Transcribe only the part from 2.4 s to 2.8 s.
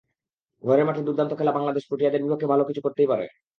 ভালো